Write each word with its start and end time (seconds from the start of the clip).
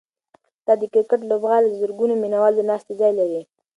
دا 0.65 0.73
د 0.81 0.83
کرکټ 0.93 1.21
لوبغالی 1.31 1.67
د 1.69 1.75
زرګونو 1.81 2.13
مینه 2.21 2.37
والو 2.41 2.57
د 2.59 2.61
ناستې 2.69 2.93
ځای 3.01 3.11
لري. 3.19 3.41